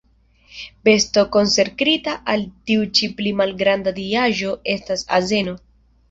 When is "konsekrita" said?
1.33-2.15